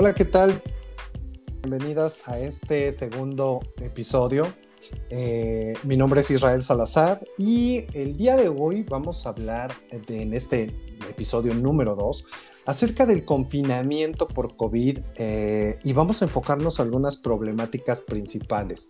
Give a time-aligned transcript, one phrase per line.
[0.00, 0.62] Hola, ¿qué tal?
[1.60, 4.46] Bienvenidas a este segundo episodio.
[5.10, 9.74] Eh, mi nombre es Israel Salazar y el día de hoy vamos a hablar
[10.06, 10.66] de, en este
[11.10, 12.26] episodio número 2
[12.68, 18.88] acerca del confinamiento por COVID eh, y vamos a enfocarnos en algunas problemáticas principales.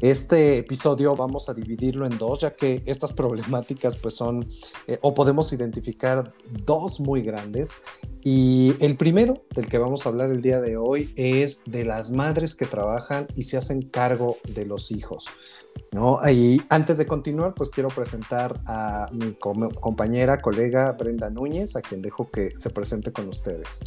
[0.00, 4.46] Este episodio vamos a dividirlo en dos, ya que estas problemáticas pues son,
[4.86, 6.34] eh, o podemos identificar
[6.64, 7.82] dos muy grandes.
[8.22, 12.12] Y el primero del que vamos a hablar el día de hoy es de las
[12.12, 15.26] madres que trabajan y se hacen cargo de los hijos.
[15.92, 16.18] ¿No?
[16.68, 22.30] Antes de continuar, pues quiero presentar a mi compañera, colega Brenda Núñez, a quien dejo
[22.30, 23.80] que se presente con ustedes.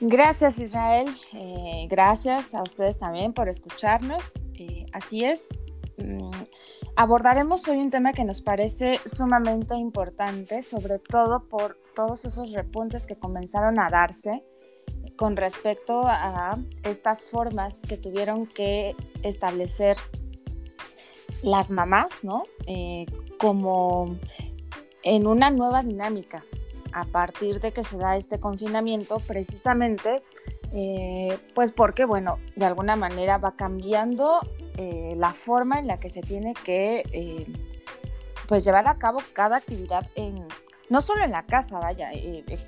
[0.00, 4.42] Gracias Israel, eh, gracias a ustedes también por escucharnos.
[4.54, 5.48] Eh, así es,
[5.98, 6.30] mm,
[6.96, 13.06] abordaremos hoy un tema que nos parece sumamente importante, sobre todo por todos esos repuntes
[13.06, 14.44] que comenzaron a darse
[15.16, 19.96] con respecto a estas formas que tuvieron que establecer
[21.44, 22.44] las mamás, ¿no?
[22.66, 23.06] Eh,
[23.38, 24.16] como
[25.02, 26.42] en una nueva dinámica
[26.92, 30.22] a partir de que se da este confinamiento, precisamente,
[30.72, 34.40] eh, pues porque, bueno, de alguna manera va cambiando
[34.76, 37.46] eh, la forma en la que se tiene que,
[38.48, 40.46] pues, llevar a cabo cada actividad en,
[40.88, 42.10] no solo en la casa, vaya,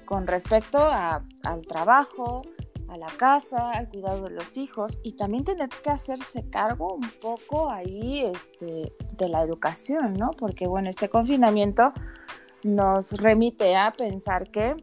[0.05, 2.43] con respecto al trabajo,
[2.89, 7.11] a la casa, al cuidado de los hijos y también tener que hacerse cargo un
[7.21, 10.31] poco ahí este, de la educación, ¿no?
[10.31, 11.93] Porque bueno, este confinamiento
[12.63, 14.77] nos remite a pensar que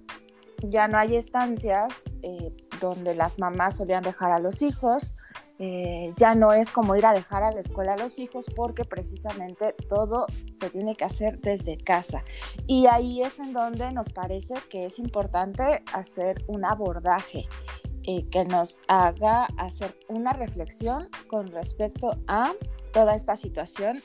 [0.62, 5.16] ya no hay estancias eh, donde las mamás solían dejar a los hijos,
[5.60, 8.86] eh, ya no es como ir a dejar a la escuela a los hijos porque
[8.86, 12.24] precisamente todo se tiene que hacer desde casa.
[12.66, 17.48] Y ahí es en donde nos parece que es importante hacer un abordaje
[18.04, 22.52] eh, que nos haga hacer una reflexión con respecto a
[22.92, 24.02] toda esta situación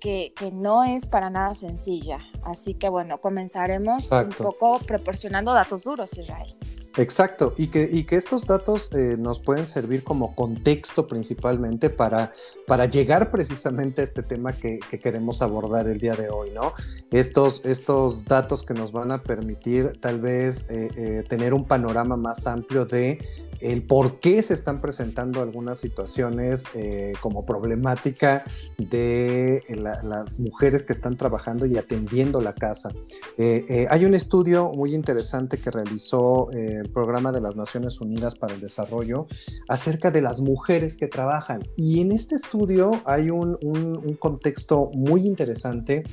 [0.00, 2.18] que, que, no es para nada sencilla.
[2.42, 6.61] Así que bueno, comenzaremos un poco proporcionando datos duros, Israel.
[6.98, 12.32] Exacto, y que, y que estos datos eh, nos pueden servir como contexto principalmente para,
[12.66, 16.74] para llegar precisamente a este tema que, que, queremos abordar el día de hoy, ¿no?
[17.10, 22.16] Estos, estos datos que nos van a permitir tal vez eh, eh, tener un panorama
[22.16, 23.18] más amplio de
[23.62, 28.44] el por qué se están presentando algunas situaciones eh, como problemática
[28.76, 32.90] de eh, las mujeres que están trabajando y atendiendo la casa.
[33.38, 38.54] Eh, hay un estudio muy interesante que realizó el Programa de las Naciones Unidas para
[38.54, 39.26] el Desarrollo
[39.68, 41.62] acerca de las mujeres que trabajan.
[41.76, 46.04] Y en este estudio hay un, un contexto muy interesante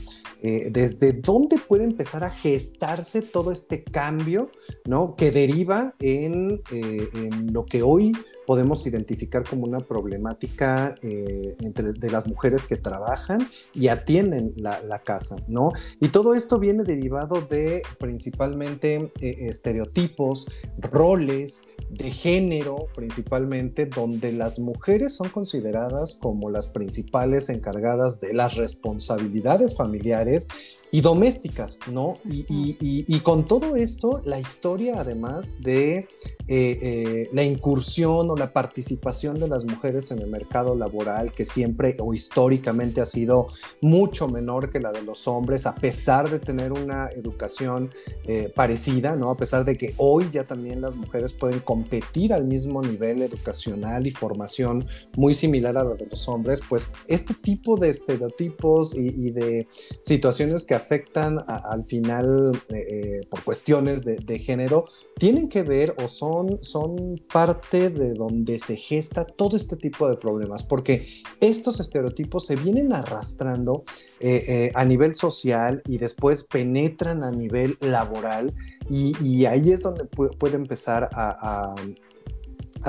[0.41, 4.49] desde dónde puede empezar a gestarse todo este cambio
[4.85, 5.15] ¿no?
[5.17, 8.13] que deriva en, en lo que hoy
[8.49, 15.03] podemos identificar como una problemática eh, entre, de las mujeres que trabajan y atienden la,
[15.03, 15.71] casa, ¿no?
[16.01, 20.47] Y todo esto viene derivado de principalmente eh, estereotipos,
[20.79, 21.61] roles
[21.91, 29.77] de género, principalmente, donde las mujeres son consideradas como las principales encargadas de las responsabilidades
[29.77, 30.47] familiares
[30.91, 32.15] y domésticas, ¿no?
[32.25, 36.07] Y, con todo esto, la historia además de eh,
[36.47, 41.95] eh, la incursión o la participación de las mujeres en el mercado laboral, que siempre
[41.99, 43.47] o históricamente ha sido
[43.81, 47.91] mucho menor que la de los hombres, a pesar de tener una educación
[48.25, 49.29] eh, parecida, ¿no?
[49.29, 54.07] A pesar de que hoy ya también las mujeres pueden competir al mismo nivel educacional
[54.07, 59.31] y formación muy similar a la de los hombres, pues este tipo de estereotipos y
[59.31, 59.67] de
[60.01, 64.85] situaciones que afectan al final eh, eh, por cuestiones de, género
[65.17, 70.15] tienen que ver o son, son parte de donde se gesta todo este tipo de
[70.15, 71.07] problemas, porque
[71.41, 73.83] estos estereotipos se vienen arrastrando
[74.21, 78.53] eh, a nivel social y después penetran a nivel laboral
[78.89, 81.75] y, ahí es donde puede, empezar a a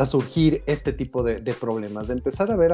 [0.04, 2.72] surgir este tipo de, problemas, de empezar a ver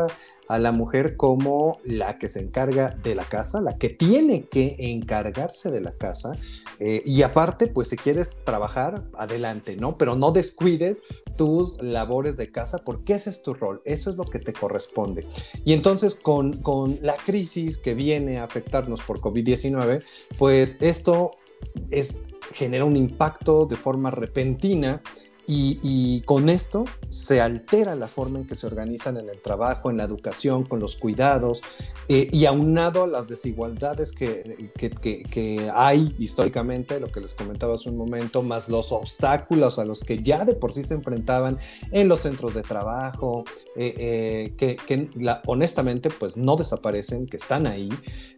[0.48, 4.76] a, la mujer como la que se encarga de la casa, la que tiene que
[4.78, 6.36] encargarse de la casa,
[6.78, 9.96] eh, y aparte, pues si quieres trabajar, adelante, ¿no?
[9.96, 11.02] Pero no descuides
[11.36, 15.26] tus labores de casa porque ese es tu rol, eso es lo que te corresponde.
[15.64, 20.02] Y entonces con, con la crisis que viene a afectarnos por COVID-19,
[20.38, 21.32] pues esto
[21.90, 25.02] es, genera un impacto de forma repentina
[25.48, 29.96] y, con esto se altera la forma en que se organizan en el trabajo, en
[29.96, 31.62] la educación, con los cuidados,
[32.08, 37.90] eh, y aunado a las desigualdades que, que, hay históricamente, lo que les comentaba hace
[37.90, 41.58] un momento, más los obstáculos a los que ya de por sí se enfrentaban
[41.92, 43.44] en los centros de trabajo,
[43.76, 45.10] eh, eh, que,
[45.46, 47.88] honestamente pues no desaparecen, que están ahí,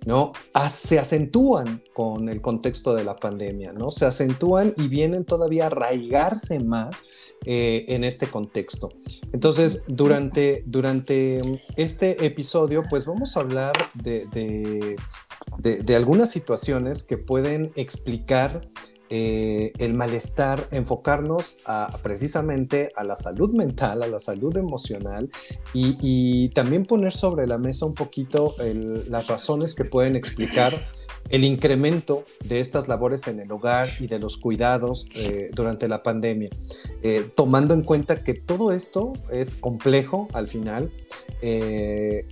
[0.04, 0.32] ¿no?
[0.68, 3.90] se acentúan con el contexto de la pandemia, ¿no?
[3.90, 6.97] Se acentúan y vienen todavía a arraigarse más
[7.46, 8.90] eh, en este contexto.
[9.32, 14.26] Entonces, durante, durante este episodio, pues vamos a hablar de,
[15.58, 18.60] de, algunas situaciones que pueden explicar
[19.08, 25.30] eh, el malestar, enfocarnos a, precisamente a la salud mental, a la salud emocional
[25.72, 28.56] y, también poner sobre la mesa un poquito
[29.08, 30.88] las razones que pueden explicar
[31.28, 36.02] el incremento de estas labores en el hogar y de los cuidados eh, durante la
[36.02, 36.50] pandemia,
[37.02, 40.90] eh, tomando en cuenta que todo esto es complejo al final.
[41.42, 42.26] Eh,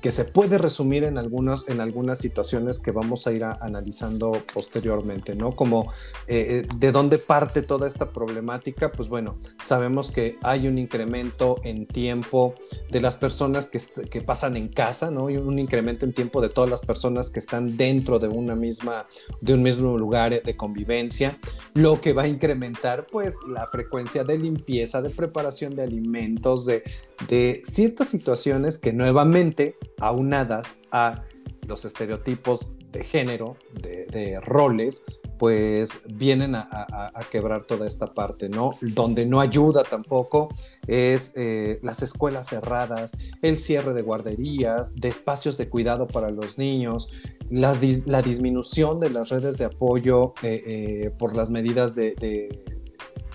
[0.00, 5.34] que se puede resumir en algunas, en algunas situaciones que vamos a ir analizando posteriormente,
[5.34, 5.56] ¿no?
[5.56, 5.92] Como
[6.26, 11.60] eh, eh, de dónde parte toda esta problemática, pues bueno, sabemos que hay un incremento
[11.64, 12.54] en tiempo
[12.90, 13.80] de las personas que,
[14.10, 15.30] que pasan en casa, ¿no?
[15.30, 19.06] Y un incremento en tiempo de todas las personas que están dentro de una misma,
[19.40, 21.38] de un mismo lugar de convivencia,
[21.74, 26.82] lo que va a incrementar pues la frecuencia de limpieza, de preparación de alimentos, de,
[27.28, 29.63] de ciertas situaciones que nuevamente
[30.00, 31.24] aunadas a
[31.66, 35.04] los estereotipos de género, de, roles,
[35.38, 38.74] pues vienen a, quebrar toda esta parte, ¿no?
[38.80, 40.48] Donde no ayuda tampoco
[40.86, 46.56] es eh, las escuelas cerradas, el cierre de guarderías, de espacios de cuidado para los
[46.58, 47.08] niños,
[47.50, 52.14] la disminución de las redes de apoyo eh, eh, por las medidas de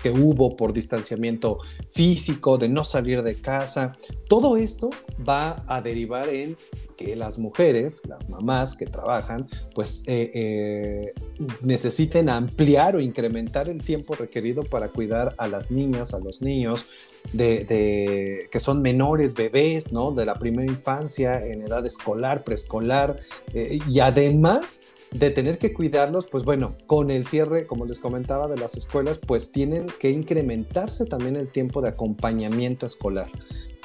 [0.02, 1.58] que hubo por distanciamiento
[1.88, 3.96] físico, de no salir de casa.
[4.28, 4.90] Todo esto
[5.28, 6.56] va a derivar en
[6.96, 11.14] que las mujeres, las mamás que trabajan, pues eh, eh,
[11.62, 16.86] necesiten ampliar o incrementar el tiempo requerido para cuidar a las niñas, a los niños,
[17.32, 20.12] de, que son menores, bebés, ¿no?
[20.12, 23.18] De la primera infancia, en edad escolar, preescolar,
[23.54, 28.48] eh, y además de tener que cuidarlos, pues bueno, con el cierre, como les comentaba,
[28.48, 33.30] de las escuelas, pues tienen que incrementarse también el tiempo de acompañamiento escolar,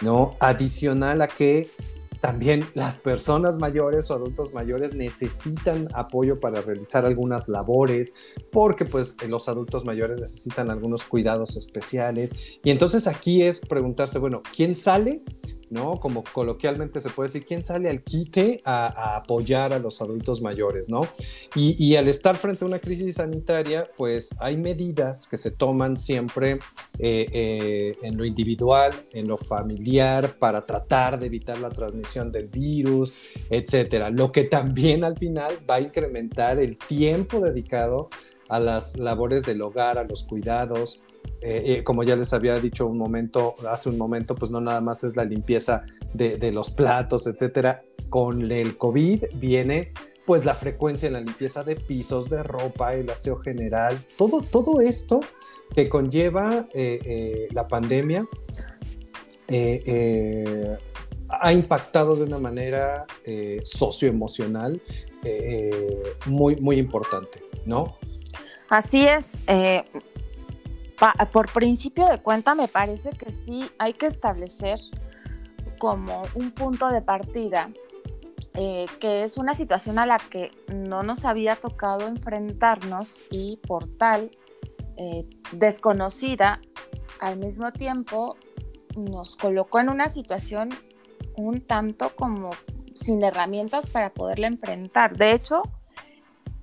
[0.01, 0.35] ¿no?
[0.39, 1.67] Adicional a que
[2.25, 8.15] también las personas mayores o adultos mayores necesitan apoyo para realizar algunas labores,
[8.51, 12.35] porque pues los adultos mayores necesitan algunos cuidados especiales.
[12.63, 15.21] Y entonces aquí es preguntarse, bueno, ¿quién sale?
[15.69, 15.99] ¿No?
[15.99, 20.89] Como coloquialmente se puede decir, ¿quién sale al quite a, apoyar a los adultos mayores,
[20.89, 21.01] ¿no?
[21.55, 26.59] Y, al estar frente a una crisis sanitaria, pues hay medidas que se toman siempre
[26.99, 32.47] eh, eh, en lo individual, en lo familiar, para tratar de evitar la transmisión del
[32.47, 33.13] virus,
[33.49, 34.09] etcétera.
[34.09, 38.09] Lo que también al final va a incrementar el tiempo dedicado
[38.49, 41.01] a las labores del hogar, a los cuidados,
[41.47, 45.03] eh, como ya les había dicho un momento, hace un momento, pues no nada más
[45.03, 47.83] es la limpieza de, los platos, etcétera.
[48.09, 49.91] Con el COVID viene
[50.25, 54.81] pues la frecuencia en la limpieza de pisos, de ropa, el aseo general, todo, todo
[54.81, 55.19] esto
[55.75, 58.27] que conlleva eh, eh, la pandemia
[61.29, 63.05] ha impactado de una manera
[63.61, 64.81] socioemocional
[66.25, 67.95] muy, muy importante, ¿no?
[68.67, 69.37] Así es
[71.31, 74.79] por principio de cuenta, me parece que sí hay que establecer
[75.77, 77.69] como un punto de partida,
[78.53, 83.87] eh, que es una situación a la que no nos había tocado enfrentarnos y por
[83.97, 84.31] tal
[84.97, 86.61] eh, desconocida,
[87.19, 88.37] al mismo tiempo
[88.95, 90.69] nos colocó en una situación
[91.35, 92.51] un tanto como
[92.93, 95.17] sin herramientas para poderla enfrentar.
[95.17, 95.63] De hecho,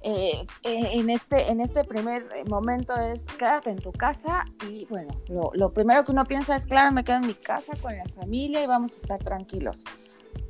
[0.04, 5.14] eh, eh, en, este, en este primer momento es quédate en tu casa y bueno,
[5.28, 8.62] lo, primero que uno piensa es, claro, me quedo en mi casa con la familia
[8.64, 9.84] y vamos a estar tranquilos,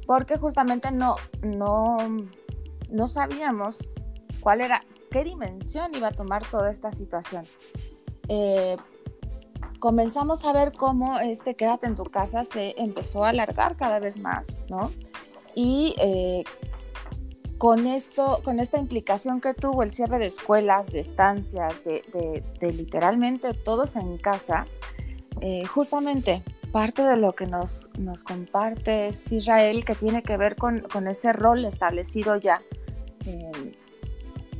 [0.06, 1.98] porque justamente no, no,
[2.88, 3.90] no sabíamos
[4.40, 7.44] cuál era, qué dimensión iba a tomar toda esta situación.
[8.28, 8.78] Eh,
[9.80, 14.18] comenzamos a ver cómo este quédate en tu casa se empezó a alargar cada vez
[14.18, 14.90] más, ¿no?
[15.54, 15.94] Y
[17.62, 23.54] con esto, con esta implicación que tuvo el cierre de escuelas, de estancias, de, literalmente
[23.54, 24.66] todos en casa,
[25.40, 26.42] eh, justamente
[26.72, 31.64] parte de lo que nos, nos comparte Israel, que tiene que ver con, ese rol
[31.64, 32.60] establecido ya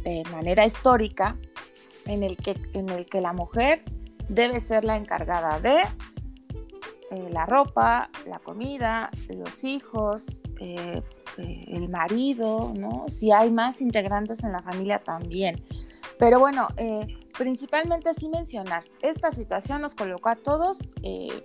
[0.04, 1.36] de manera histórica,
[2.06, 3.82] en el, que, en el que la mujer
[4.28, 5.82] debe ser la encargada de
[7.12, 11.02] eh, la ropa, la comida, los hijos, eh,
[11.36, 13.04] eh, el marido, ¿no?
[13.08, 15.62] Si hay más integrantes en la familia también.
[16.18, 16.68] Pero bueno,
[17.36, 21.42] principalmente sí mencionar, esta situación nos colocó a todos en,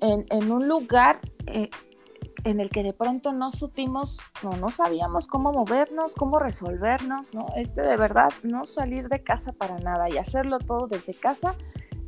[0.00, 6.14] en, un lugar en el que de pronto no supimos, no, no sabíamos cómo movernos,
[6.16, 7.46] cómo resolvernos, ¿no?
[7.56, 11.54] Este de verdad, no salir de casa para nada y hacerlo todo desde casa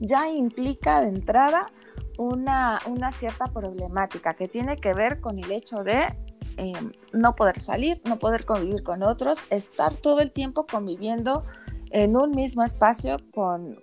[0.01, 1.71] ya implica de entrada
[2.19, 6.15] una, una cierta problemática que tiene que ver con el hecho de
[6.57, 11.45] em, no poder salir, no poder convivir con otros, estar todo el tiempo conviviendo
[11.91, 13.79] en un mismo espacio con,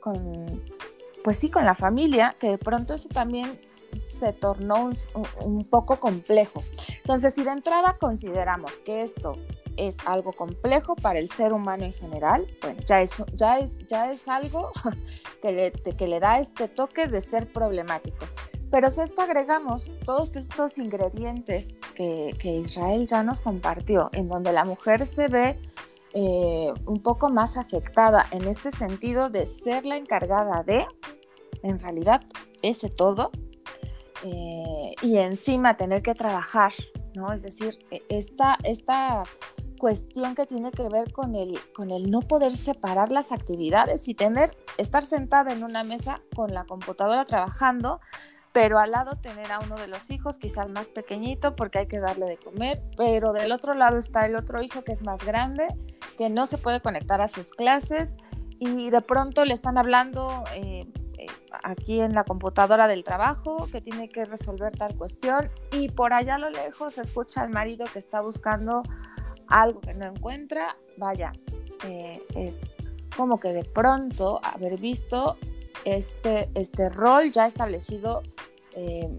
[1.23, 3.59] pues sí, con la familia, que de pronto eso también
[3.95, 4.89] se tornó
[5.45, 6.61] un, poco complejo.
[6.97, 9.38] Entonces, si de entrada consideramos que esto
[9.78, 14.12] es algo complejo para el ser humano en general, bueno, ya es, ya es, ya
[14.12, 14.72] es algo
[15.42, 18.25] que le, que le da este toque de ser problemático.
[18.70, 24.54] Pero si esto agregamos todos estos ingredientes que, que Israel ya nos compartió, en donde
[24.54, 25.60] la mujer se ve
[26.13, 30.86] eh, un poco más afectada en este sentido de ser la encargada de,
[31.63, 32.22] en realidad,
[32.62, 33.32] ese todo,
[34.24, 36.74] eh, y encima tener que trabajar,
[37.15, 37.34] ¿no?
[37.34, 39.24] Es decir, e, esta, esta
[39.80, 44.13] cuestión que tiene que ver con el, con el no poder separar las actividades y
[44.13, 48.00] tener, estar sentada en una mesa con la computadora trabajando,
[48.53, 52.00] pero al lado tener a uno de los hijos, quizás más pequeñito, porque hay que
[52.00, 55.65] darle de comer, pero del otro lado está el otro hijo que es más grande,
[56.18, 58.18] que no se puede conectar a sus clases
[58.60, 60.86] y de pronto le están hablando eh,
[61.63, 66.36] aquí en la computadora del trabajo que tiene que resolver tal cuestión y por allá
[66.36, 68.84] a lo lejos se escucha al marido que está buscando
[69.48, 71.34] algo que no encuentra, vaya,
[71.86, 72.72] eh, es
[73.16, 75.38] como que de pronto haber visto
[75.84, 78.22] este, este rol ya establecido
[78.74, 79.10] eh,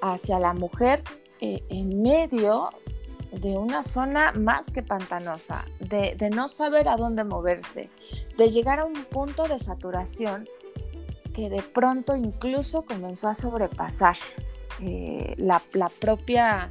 [0.00, 1.02] hacia la mujer
[1.40, 2.70] eh, en medio
[3.32, 7.90] de una zona más que pantanosa, de, de no saber a dónde moverse,
[8.36, 10.48] de llegar a un punto de saturación
[11.38, 14.16] que de pronto incluso comenzó a sobrepasar
[14.80, 15.62] eh, la,
[16.00, 16.68] propia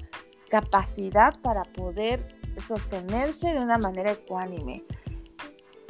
[0.49, 4.83] capacidad para poder sostenerse de una manera ecuánime.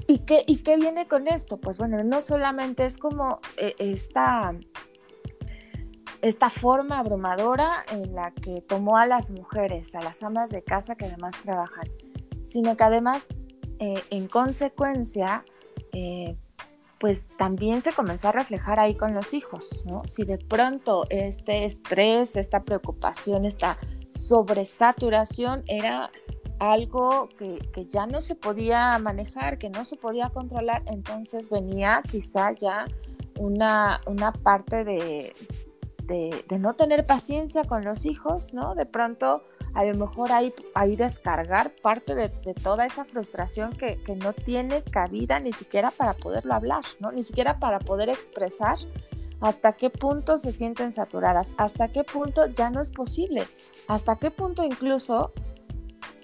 [0.06, 1.58] ¿Y qué, ¿Y qué viene con esto?
[1.58, 4.54] Pues bueno, no solamente es como eh, esta,
[6.22, 10.94] esta forma abrumadora en la que tomó a las mujeres, a las amas de casa
[10.94, 11.86] que además trabajan,
[12.44, 13.26] sino que además,
[13.80, 15.44] eh, en consecuencia,
[17.00, 20.02] pues también se comenzó a reflejar ahí con los hijos, ¿no?
[20.06, 23.78] Si de pronto este estrés, esta preocupación, esta
[24.10, 26.10] sobresaturación era
[26.60, 32.52] algo que, ya no se podía manejar, que no se podía controlar, entonces venía quizá
[32.54, 32.86] ya
[33.38, 35.34] una, una parte de,
[36.08, 38.76] de, no tener paciencia con los hijos, ¿no?
[38.76, 42.30] De pronto a lo mejor ahí, ahí descargar parte de,
[42.64, 47.12] toda esa frustración que, no tiene cabida ni siquiera para poderlo hablar, ¿no?
[47.12, 48.78] Ni siquiera para poder expresar
[49.40, 53.46] hasta qué punto se sienten saturadas, hasta qué punto ya no es posible,
[53.88, 55.32] hasta qué punto incluso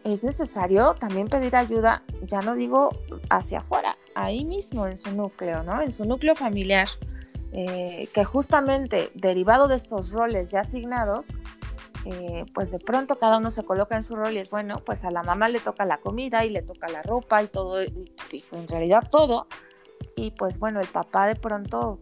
[0.03, 2.89] es necesario también pedir ayuda, ya no digo
[3.29, 5.81] hacia afuera, ahí mismo en su núcleo, ¿no?
[5.81, 6.87] En su núcleo familiar,
[7.55, 11.27] eh, que justamente derivado de estos roles ya asignados,
[12.05, 15.05] eh, pues de pronto cada uno se coloca en su rol y es bueno, pues
[15.05, 18.67] a la mamá le toca la comida y le toca la ropa y todo, en
[18.67, 19.45] realidad todo.
[20.15, 21.99] Y pues bueno, el papá de pronto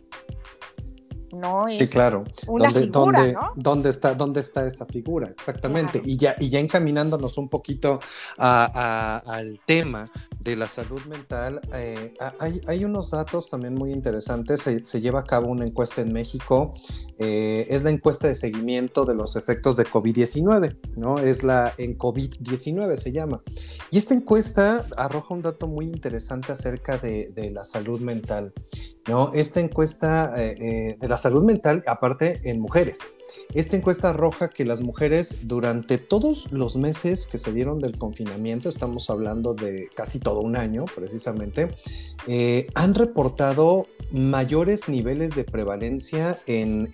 [1.33, 2.23] no es sí, claro.
[2.47, 3.53] una ¿Dónde, figura, dónde, ¿no?
[3.55, 5.29] ¿dónde, está, ¿Dónde está esa figura?
[5.29, 6.01] Exactamente.
[6.03, 7.99] Y, ya, y ya encaminándonos un poquito
[8.37, 10.05] al tema
[10.39, 14.61] de la salud mental, eh, hay, hay, unos datos también muy interesantes.
[14.61, 16.73] Se, lleva a cabo una encuesta en México.
[17.19, 21.19] Eh, es la encuesta de seguimiento de los efectos de COVID-19, ¿no?
[21.19, 23.41] Es la en COVID-19 se llama.
[23.91, 28.53] Y esta encuesta arroja un dato muy interesante acerca de, de la salud mental.
[29.07, 29.31] ¿No?
[29.33, 33.07] Esta encuesta eh, eh, de la salud mental, aparte en mujeres,
[33.53, 38.69] esta encuesta arroja que las mujeres durante todos los meses que se dieron del confinamiento,
[38.69, 41.69] estamos hablando de casi todo un año precisamente,
[42.27, 46.89] eh, han reportado mayores niveles de prevalencia en,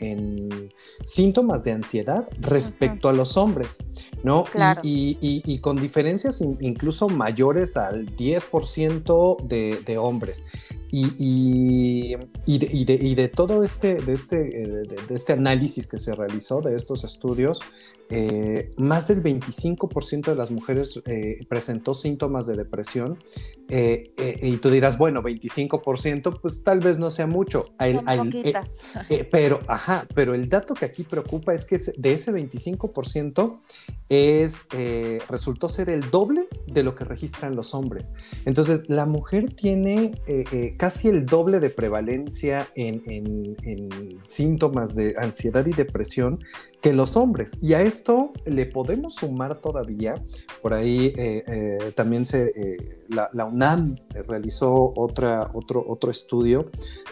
[1.03, 3.77] síntomas de ansiedad respecto a los hombres,
[4.23, 4.45] ¿no?
[4.83, 10.45] Y, con diferencias incluso mayores al 10% de, de hombres.
[10.89, 12.15] Y,
[12.45, 14.67] y, de, de, todo este, de este, eh,
[15.07, 17.61] de, este análisis que se realizó, realizó de estos estudios,
[18.09, 23.21] eh, más del 25% de las mujeres eh, presentó síntomas de depresión.
[23.69, 27.65] Eh, y tú dirás, bueno, 25%, pues tal vez no sea mucho.
[29.29, 33.59] pero, ajá, pero el dato que aquí preocupa es que de ese 25%
[34.07, 34.65] es,
[35.27, 38.13] resultó ser el doble de lo que registran los hombres.
[38.45, 40.21] Entonces, la mujer tiene
[40.77, 46.39] casi el doble de prevalencia en, en síntomas de ansiedad y depresión
[46.81, 47.57] que los hombres.
[47.61, 50.15] Y a esto le podemos sumar todavía,
[50.61, 53.95] por ahí eh, eh, también se, eh, la, UNAM
[54.27, 56.69] realizó otra, otro, otro estudio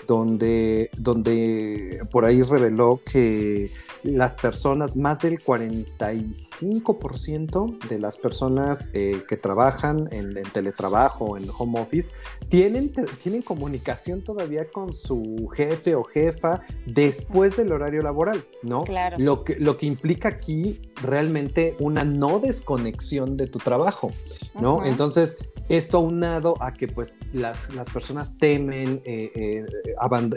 [0.07, 3.71] donde, donde por ahí reveló que
[4.05, 11.81] las personas, más del 45% de las personas que trabajan en, en, teletrabajo, en home
[11.81, 12.09] office,
[12.49, 18.83] tienen, tienen comunicación todavía con su jefe o jefa después del horario laboral, ¿no?
[18.83, 19.17] Claro.
[19.19, 24.11] Lo que, lo que implica aquí realmente una no desconexión de tu trabajo,
[24.53, 24.85] ¿no?
[24.85, 25.37] Entonces,
[25.69, 29.65] esto aunado a que pues las, las personas temen eh, eh,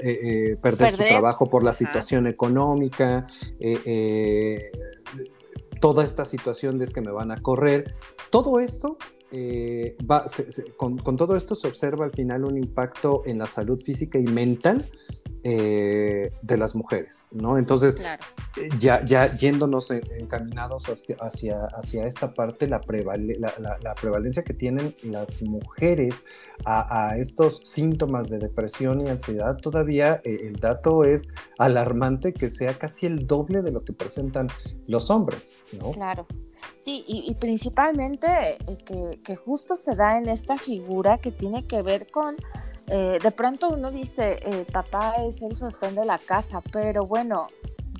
[0.02, 3.26] eh, perder, su trabajo por la situación económica,
[5.80, 7.94] toda esta situación de es que me van a correr,
[8.30, 8.96] todo esto
[10.10, 10.24] va,
[10.76, 14.24] con, con, todo esto se observa al final un impacto en la salud física y
[14.24, 14.90] mental
[15.44, 17.58] eh, de las mujeres, ¿no?
[17.58, 17.96] Entonces,
[18.56, 24.96] eh, ya, ya yéndonos encaminados hacia, hacia, hacia esta parte, la, la, prevalencia que tienen
[25.04, 26.24] las mujeres
[26.64, 32.74] a, estos síntomas de depresión y ansiedad, todavía eh, el dato es alarmante que sea
[32.74, 34.48] casi el doble de lo que presentan
[34.88, 35.92] los hombres, ¿no?
[35.92, 36.26] Claro.
[36.76, 38.26] Sí, y, principalmente
[38.84, 42.34] que, que justo se da en esta figura que tiene que ver con
[42.90, 47.48] eh, de pronto uno dice, eh, papá es el sostén de la casa, pero bueno,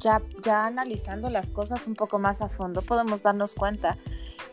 [0.00, 3.98] ya, ya analizando las cosas un poco más a fondo, podemos darnos cuenta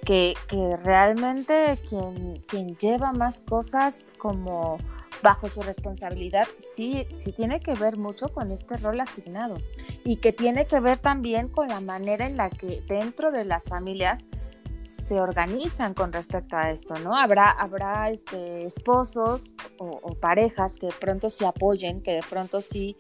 [0.06, 0.36] que,
[0.84, 4.78] realmente quien, quien lleva más cosas como
[5.24, 9.58] bajo su responsabilidad, sí, sí tiene que ver mucho con este rol asignado
[10.04, 13.70] y que tiene que ver también con la manera en la que dentro de las
[13.70, 14.28] familias
[14.86, 17.16] se organizan con respecto a esto, ¿no?
[17.16, 22.96] Habrá, habrá este, esposos o, parejas que de pronto se apoyen, que de pronto sí,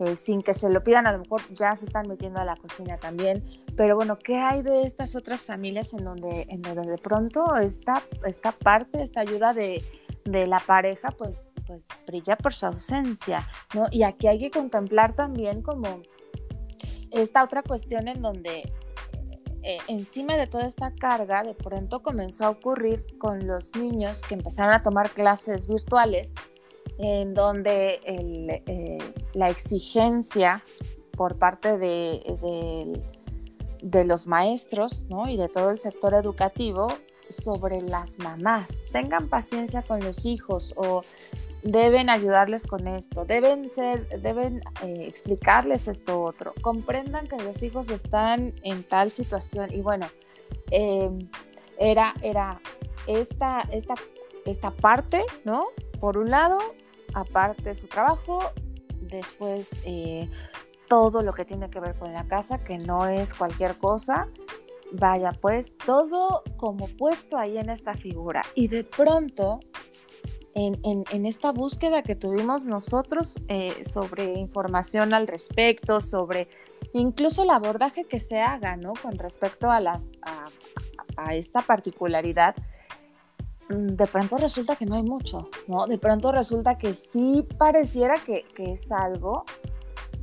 [0.00, 2.56] eh, sin que se lo pidan, a lo mejor ya se están metiendo a la
[2.56, 3.44] cocina también.
[3.76, 8.02] Pero bueno, ¿qué hay de estas otras familias en donde, en donde de pronto esta,
[8.24, 9.82] esta parte, esta ayuda de,
[10.24, 13.86] de la pareja, pues, pues brilla por su ausencia, ¿no?
[13.90, 16.02] Y aquí hay que contemplar también como
[17.10, 18.72] esta otra cuestión en donde
[19.68, 24.32] eh, encima de toda esta carga, de pronto comenzó a ocurrir con los niños que
[24.32, 26.32] empezaron a tomar clases virtuales,
[26.96, 28.98] en donde eh,
[29.34, 30.64] la exigencia
[31.10, 33.02] por parte de,
[33.82, 36.88] de, los maestros y de todo el sector educativo
[37.28, 38.82] sobre las mamás.
[38.90, 41.02] Tengan paciencia con los hijos o
[41.62, 47.90] deben ayudarles con esto, deben ser, deben eh, explicarles esto otro, comprendan que los hijos
[47.90, 50.06] están en tal situación y bueno,
[50.70, 51.28] em,
[51.78, 52.60] era, era
[53.06, 53.94] esta, esta,
[54.44, 55.66] esta parte, ¿no?
[56.00, 56.58] Por un lado,
[57.14, 58.40] aparte su trabajo,
[59.00, 60.28] después eh,
[60.88, 64.28] todo lo que tiene que ver con la casa, que no es cualquier cosa.
[64.90, 68.42] Vaya, pues todo como puesto ahí en esta figura.
[68.54, 69.60] Y de pronto
[70.58, 76.48] en, esta búsqueda que tuvimos nosotros eh, sobre información al respecto, sobre
[76.92, 78.92] incluso el abordaje que se haga, ¿no?
[79.00, 80.10] Con respecto a, las,
[81.16, 82.56] a, esta particularidad,
[83.68, 85.86] mm, de pronto resulta que no hay mucho, ¿no?
[85.86, 89.44] De pronto resulta que sí pareciera que, que es algo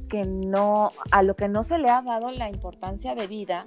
[0.09, 3.65] que no, a lo que no se le ha dado la importancia de vida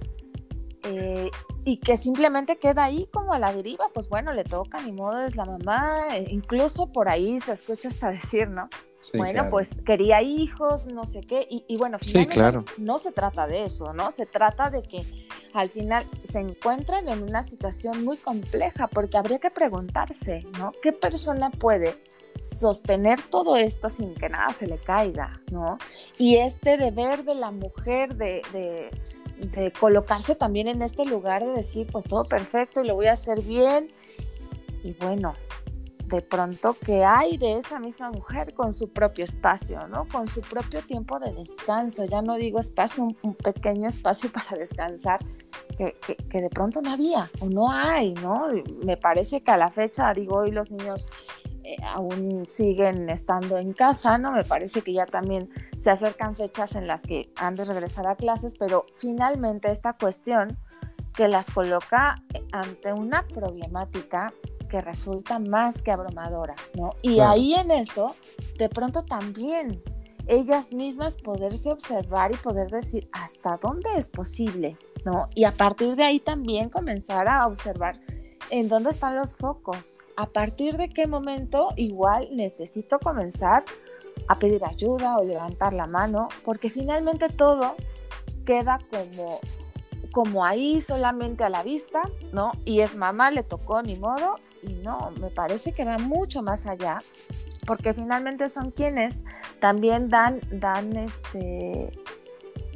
[0.84, 1.30] eh,
[1.64, 5.20] y que simplemente queda ahí como a la deriva, pues bueno, le toca, ni modo,
[5.20, 8.68] es la mamá, eh, incluso por ahí se escucha hasta decir, ¿no?
[9.14, 12.64] bueno, pues quería hijos, no sé qué, y, bueno, sí, claro.
[12.78, 14.10] no se trata de eso, ¿no?
[14.10, 15.04] Se trata de que
[15.54, 20.72] al final se encuentran en una situación muy compleja, porque habría que preguntarse, ¿no?
[20.82, 21.96] ¿Qué persona puede
[22.42, 25.78] sostener todo esto sin que nada se le caiga, ¿no?
[26.18, 31.86] Y este deber de la mujer de, de, colocarse también en este lugar de decir,
[31.90, 33.92] pues todo perfecto y lo voy a hacer bien.
[34.82, 35.34] Y bueno,
[36.08, 40.08] de pronto, ¿qué hay de esa misma mujer con su propio espacio, ¿no?
[40.08, 42.04] Con su propio tiempo de descanso.
[42.04, 45.20] Ya no digo espacio, un, pequeño espacio para descansar,
[45.76, 45.96] que,
[46.28, 48.46] que, de pronto no había o no hay, ¿no?
[48.84, 51.08] Me parece que a la fecha, digo, hoy los niños
[51.68, 54.32] eh, aún siguen estando en casa, ¿no?
[54.32, 58.16] Me parece que ya también se acercan fechas en las que han de regresar a
[58.16, 60.56] clases, pero finalmente esta cuestión
[61.14, 62.14] que las coloca
[62.52, 64.32] ante una problemática
[64.70, 66.94] que resulta más que abrumadora, ¿no?
[67.02, 68.16] Y ahí en eso,
[68.56, 69.82] de pronto también
[70.26, 75.28] ellas mismas poderse observar y poder decir hasta dónde es posible, ¿no?
[75.34, 78.00] Y a partir de ahí también comenzar a observar
[78.50, 83.64] en dónde están los focos, a partir de qué momento igual necesito comenzar
[84.26, 87.76] a pedir ayuda o levantar la mano, porque finalmente todo
[88.44, 89.40] queda como
[90.12, 92.52] como ahí solamente a la vista, ¿no?
[92.64, 96.66] Y es mamá, le tocó ni modo, y no, me parece que va mucho más
[96.66, 96.98] allá,
[97.66, 99.24] porque finalmente son quienes
[99.60, 101.92] también dan, dan este,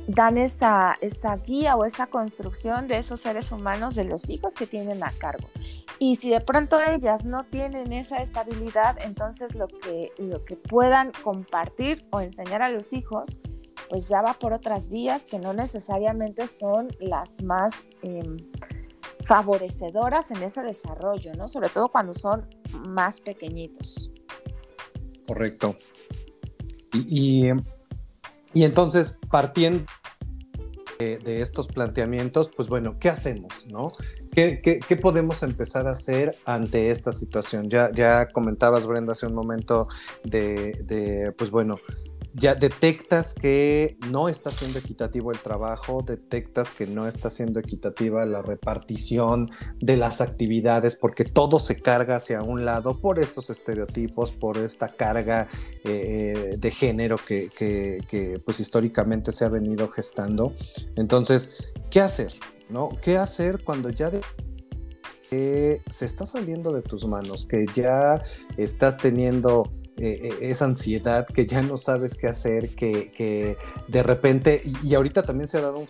[0.06, 4.66] dan esa, esa guía o esa construcción de esos seres humanos, de los hijos que
[4.66, 5.48] tienen a cargo.
[5.98, 11.12] Y si de pronto ellas no tienen esa estabilidad, entonces lo que, lo que puedan
[11.22, 13.38] compartir o enseñar a los hijos,
[13.88, 18.36] pues ya va por otras vías que no necesariamente son las más em,
[19.24, 21.46] favorecedoras en ese desarrollo, ¿no?
[21.46, 22.48] Sobre todo cuando son
[22.88, 24.10] más pequeñitos.
[25.26, 25.76] Correcto.
[26.92, 27.52] y y
[28.54, 29.84] entonces, partiendo
[30.98, 33.66] de, estos planteamientos, pues bueno, ¿qué hacemos?
[33.66, 33.92] ¿no?
[34.32, 37.68] ¿Qué, qué, podemos empezar a hacer ante esta situación?
[37.68, 39.88] Ya, ya comentabas, Brenda, hace un momento
[40.24, 41.76] de, de pues bueno,
[42.34, 48.24] ya detectas que no está siendo equitativo el trabajo, detectas que no está siendo equitativa
[48.24, 54.32] la repartición de las actividades, porque todo se carga hacia un lado por estos estereotipos,
[54.32, 55.48] por esta carga
[55.84, 60.54] eh, de género que, que, pues históricamente se ha venido gestando.
[60.96, 62.32] Entonces, ¿qué hacer?
[62.68, 62.90] ¿No?
[63.02, 64.22] ¿Qué hacer cuando ya de
[65.32, 68.22] que se está saliendo de tus manos, que ya
[68.58, 69.66] estás teniendo
[69.96, 73.56] eh, eh, esa ansiedad, que ya no sabes qué hacer, que, que
[73.88, 75.86] de repente, y, ahorita también se ha dado un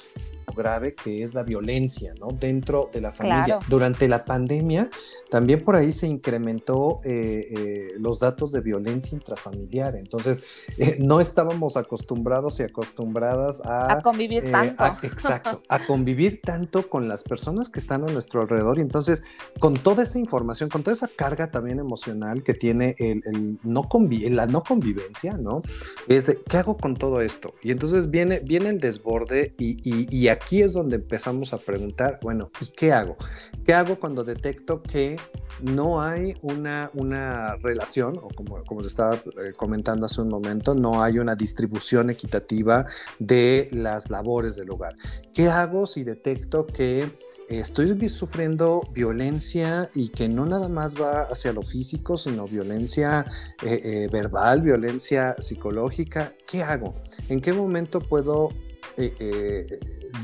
[0.52, 2.28] grave que es la violencia, ¿no?
[2.28, 3.58] Dentro de la familia.
[3.68, 4.90] Durante la pandemia
[5.30, 9.96] también por ahí se incrementó eh, eh, los datos de violencia intrafamiliar.
[9.96, 13.92] Entonces, eh, no estábamos acostumbrados y acostumbradas a...
[13.92, 14.84] A convivir tanto.
[15.02, 18.78] exacto, a convivir tanto con las personas que están a nuestro alrededor.
[18.78, 19.24] Y entonces,
[19.58, 23.88] con toda esa información, con toda esa carga también emocional que tiene el, no
[24.30, 25.60] la no convivencia, ¿no?
[26.08, 27.54] Es de, ¿qué hago con todo esto?
[27.62, 32.18] Y entonces viene, viene el desborde y, y, y aquí es donde empezamos a preguntar,
[32.22, 33.16] bueno, ¿y qué hago?
[33.64, 35.16] ¿Qué hago cuando detecto que
[35.62, 41.02] no hay una, una relación, o como, como estaba eh, comentando hace un momento, no
[41.02, 42.84] hay una distribución equitativa
[43.18, 44.94] de las labores del hogar?
[45.32, 47.08] ¿Qué hago si detecto que
[47.48, 53.26] estoy sufriendo violencia y que no nada más va hacia lo físico, sino violencia
[53.62, 56.94] eh, eh, verbal, violencia psicológica, ¿qué hago?
[57.28, 58.50] ¿En qué momento puedo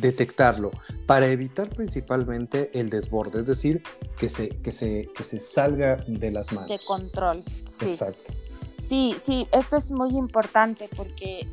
[0.00, 0.70] detectarlo
[1.06, 3.82] para evitar principalmente el desborde, es decir,
[4.16, 6.70] que se, que se, que se salga de las manos.
[6.70, 7.86] De control, sí.
[7.86, 8.32] Exacto.
[8.78, 11.48] Sí, sí, esto es muy importante porque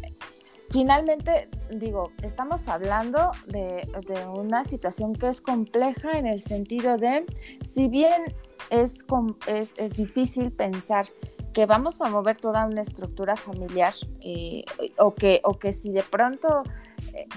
[0.69, 7.25] finalmente, digo, estamos hablando de, de, una situación que es compleja en el sentido de,
[7.63, 8.35] si bien
[8.69, 9.05] es,
[9.47, 11.07] es, es difícil pensar
[11.53, 14.65] que vamos a mover toda una estructura familiar eh,
[14.97, 16.63] o, que, o que si de pronto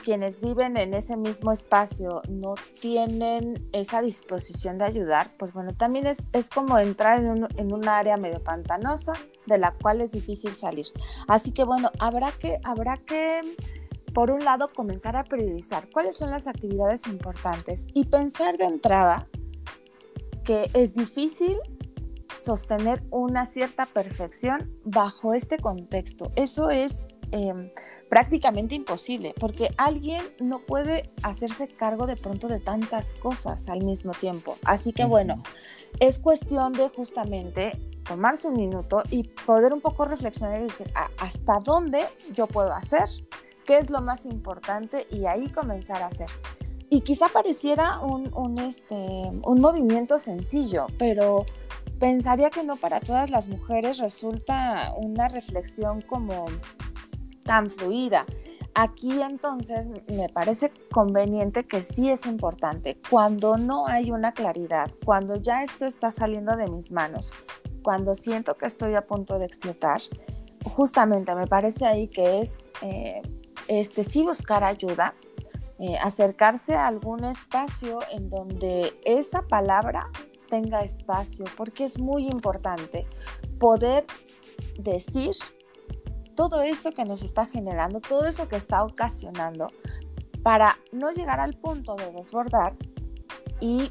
[0.05, 6.07] quienes viven en ese mismo espacio no tienen esa disposición de ayudar, pues bueno, también
[6.07, 9.13] es, es como entrar en un, en un área medio pantanosa
[9.47, 10.87] de la cual es difícil salir.
[11.27, 13.41] Así que bueno, habrá que, habrá que
[14.13, 19.29] por un lado, comenzar a priorizar cuáles son las actividades importantes y pensar de entrada
[20.45, 21.57] que es difícil
[22.41, 26.33] sostener una cierta perfección bajo este contexto.
[26.37, 27.03] Eso es
[27.33, 27.71] em,
[28.09, 34.13] prácticamente imposible porque alguien no puede hacerse cargo de pronto de tantas cosas al mismo
[34.13, 34.57] tiempo.
[34.65, 35.35] Así que bueno,
[36.01, 37.73] es cuestión de justamente
[38.05, 42.73] tomarse un minuto y poder un poco reflexionar y decir ah, hasta dónde yo puedo
[42.73, 43.05] hacer,
[43.67, 46.29] qué es lo más importante y ahí comenzar a hacer.
[46.91, 51.45] Y quizá pareciera un, un, este, un movimiento sencillo, pero
[51.99, 56.47] pensaría que no para todas las mujeres resulta una reflexión como
[57.49, 58.27] tan fluida.
[58.75, 65.37] Aquí entonces me parece conveniente que sí es importante, cuando no hay una claridad, cuando
[65.37, 67.33] ya esto está saliendo de mis manos,
[67.83, 70.01] cuando siento que estoy a punto de explotar,
[70.63, 73.23] justamente me parece ahí que es eh,
[73.67, 75.15] este, sí buscar ayuda,
[75.79, 80.11] eh, acercarse a algún espacio en donde esa palabra
[80.51, 83.07] tenga espacio, porque es muy importante.
[83.59, 84.05] poder
[84.79, 85.35] decir
[86.39, 89.73] todo eso que nos está generando, todo eso que está ocasionando,
[90.45, 92.77] para no llegar al punto de desbordar
[93.61, 93.91] y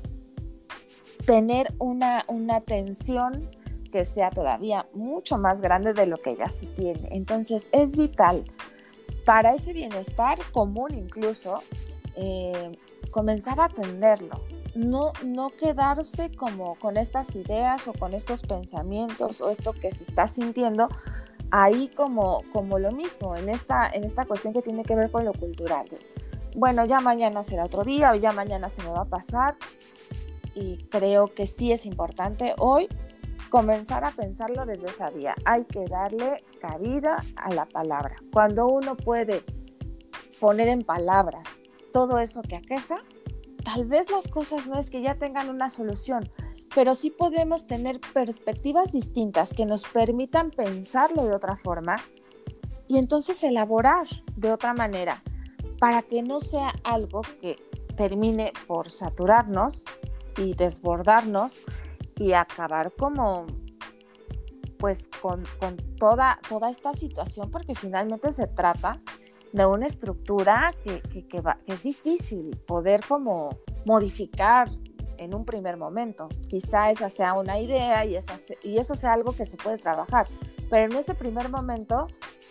[1.26, 3.52] tener una, una tensión
[3.92, 7.10] que sea todavía mucho más grande de lo que ya se tiene.
[7.12, 8.46] Entonces es vital
[9.26, 11.56] para ese bienestar común incluso
[12.16, 12.72] eh,
[13.12, 14.42] comenzar a atenderlo.
[14.74, 20.06] No, no quedarse como con estas ideas o con estos pensamientos o esto que se
[20.06, 20.88] está sintiendo
[21.52, 25.26] ahí como, como lo mismo en esta, en esta cuestión que tiene que ver con
[25.26, 25.86] lo cultural.
[26.56, 29.56] bueno, ya mañana será otro día o ya mañana se me va a pasar.
[30.56, 32.88] Y creo que sí es importante hoy
[33.50, 35.36] comenzar a pensarlo desde esa vía.
[35.46, 38.16] Hay que darle cabida a la palabra.
[38.34, 39.44] Cuando uno puede
[40.40, 41.62] poner en palabras
[41.94, 42.98] todo eso que aqueja,
[43.64, 46.30] tal vez las cosas no es que ya tengan una solución,
[46.74, 51.96] pero sí podemos tener perspectivas distintas que nos permitan pensarlo de otra forma
[52.88, 55.24] y entonces elaborar de otra manera
[55.80, 57.58] para que no sea algo que
[57.96, 59.86] termine por saturarnos
[60.38, 61.64] y desbordarnos
[62.16, 63.46] y acabar como
[64.78, 65.44] pues con,
[66.00, 69.02] toda, toda esta situación porque finalmente se trata
[69.52, 73.50] de una estructura que, que, es difícil poder como
[73.86, 74.70] modificar
[75.18, 76.30] en un primer momento.
[76.50, 80.28] Quizá esa sea una idea y, esa, y eso sea algo que se puede trabajar,
[80.70, 82.08] pero en ese primer momento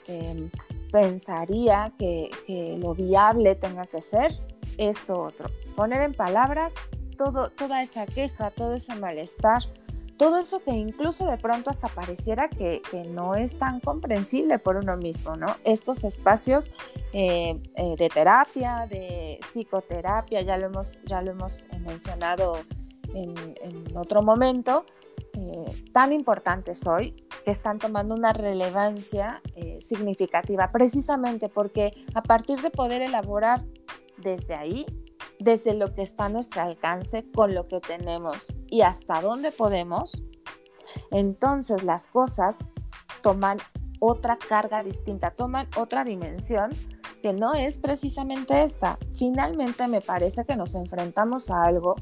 [0.06, 0.50] em,
[0.92, 4.32] pensaría que, que, lo viable tenga que ser
[4.78, 5.50] esto otro.
[5.74, 6.74] Poner en palabras
[7.16, 9.62] todo, toda esa queja, todo ese malestar,
[10.16, 14.96] todo eso que incluso de pronto hasta pareciera que, no es tan comprensible por uno
[14.96, 15.46] mismo, ¿no?
[15.64, 16.72] Estos espacios
[17.12, 22.58] eh, eh, de terapia, de psicoterapia, ya lo hemos, ya lo hemos mencionado
[23.14, 23.34] en,
[23.96, 24.84] otro momento,
[25.34, 29.40] eh, tan importantes hoy, que están tomando una relevancia
[29.80, 33.62] significativa, precisamente porque a partir de poder elaborar
[34.18, 34.84] desde ahí,
[35.38, 40.22] desde lo que está a nuestro alcance, con lo que tenemos y hasta dónde podemos,
[41.10, 42.58] entonces las cosas
[43.22, 43.58] toman
[44.00, 46.70] otra carga distinta, toman otra dimensión
[47.22, 48.98] que no es precisamente esta.
[49.14, 51.96] Finalmente me parece que nos enfrentamos a algo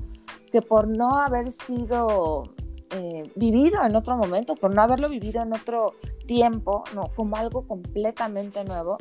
[0.53, 2.45] que por no haber sido
[2.91, 5.95] eh, vivido en otro momento, por no haberlo vivido en otro
[6.27, 8.99] tiempo, no, como algo completamente nuevo,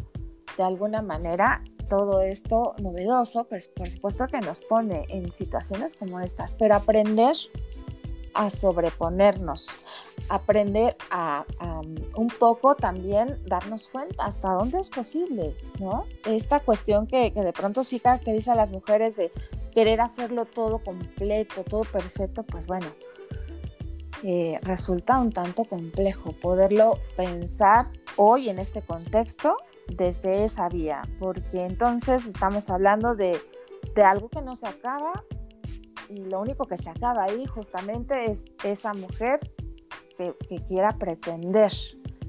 [0.57, 6.19] de alguna manera todo esto novedoso, pues por supuesto que nos pone en situaciones como
[6.19, 7.35] estas, pero aprender
[8.33, 9.75] a sobreponernos,
[10.29, 11.45] aprender a,
[12.15, 16.05] un poco también darnos cuenta hasta dónde es posible, ¿no?
[16.25, 19.31] Esta cuestión que, de pronto sí caracteriza a las mujeres de
[19.71, 22.87] querer hacerlo todo completo, todo perfecto, pues bueno,
[24.23, 31.65] eh, resulta un tanto complejo poderlo pensar hoy en este contexto desde esa vía, porque
[31.65, 33.39] entonces estamos hablando de,
[34.03, 35.23] algo que no se acaba
[36.09, 39.39] y lo único que se acaba ahí justamente es esa mujer
[40.17, 40.33] que,
[40.67, 41.71] quiera pretender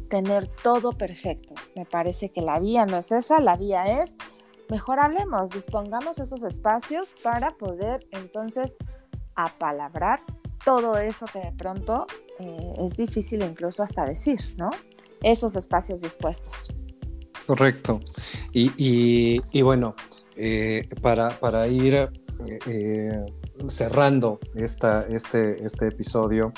[0.08, 1.54] tener todo perfecto.
[1.76, 4.16] Me parece que la vía no es esa, la vía es,
[4.68, 8.76] mejor hablemos, dispongamos esos espacios para poder entonces
[9.34, 10.20] apalabrar
[10.64, 12.06] todo eso que de pronto
[12.38, 14.70] eh, es difícil incluso hasta decir, ¿no?
[15.22, 16.68] Esos espacios dispuestos.
[17.46, 18.00] Correcto.
[18.52, 19.94] Y, bueno,
[20.36, 22.08] eh, para, para, ir
[22.66, 23.26] eh,
[23.68, 26.52] cerrando esta, este, este episodio,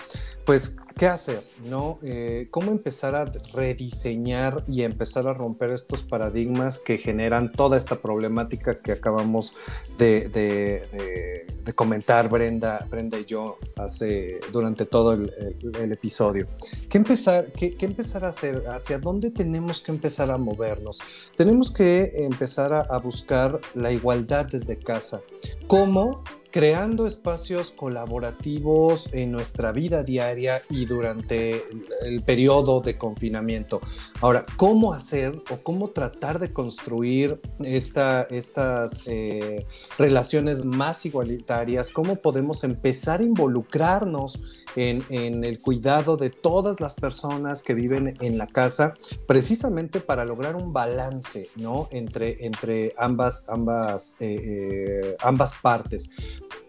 [0.44, 1.42] pues ¿Qué hacer?
[1.68, 1.98] ¿no?
[2.02, 8.00] Eh, ¿Cómo empezar a rediseñar y empezar a romper estos paradigmas que generan toda esta
[8.00, 9.52] problemática que acabamos
[9.98, 16.48] de, comentar Brenda, Brenda y yo hace, durante todo el, episodio?
[16.88, 18.64] ¿Qué empezar, qué, empezar a hacer?
[18.66, 21.02] ¿Hacia dónde tenemos que empezar a movernos?
[21.36, 25.20] Tenemos que empezar a, a buscar la igualdad desde casa.
[25.66, 26.24] ¿Cómo?
[26.56, 31.62] Creando espacios colaborativos en nuestra vida diaria y durante
[32.00, 33.82] el periodo de confinamiento.
[34.22, 39.66] Ahora, ¿cómo hacer o cómo tratar de construir esta, estas eh,
[39.98, 41.90] relaciones más igualitarias?
[41.90, 44.40] ¿Cómo podemos empezar a involucrarnos
[44.76, 48.94] en, en, el cuidado de todas las personas que viven en la casa,
[49.26, 51.88] precisamente para lograr un balance ¿no?
[51.90, 56.08] entre, entre ambas, ambas, eh, eh, ambas partes?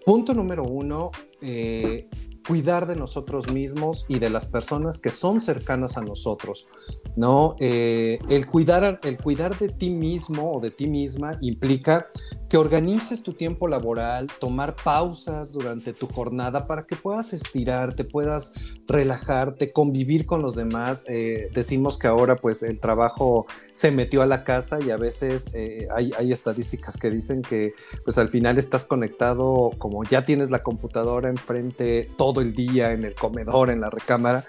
[0.05, 1.11] Punto número uno,
[1.41, 2.07] eh,
[2.47, 6.67] cuidar de nosotros mismos y de las personas que son cercanas a nosotros,
[7.15, 7.55] ¿no?
[7.59, 12.07] Eh, el, cuidar, el cuidar de ti mismo o de ti misma implica
[12.49, 18.53] que organices tu tiempo laboral, tomar pausas durante tu jornada para que puedas estirarte, puedas
[18.87, 21.03] relajarte, convivir con los demás.
[21.09, 25.49] Eh, decimos que ahora pues el trabajo se metió a la casa y a veces
[25.53, 27.73] eh, hay, hay, estadísticas que dicen que
[28.05, 33.03] pues al final estás conectado como ya tienes la computadora enfrente todo el día en
[33.03, 34.45] el comedor, en la recámara,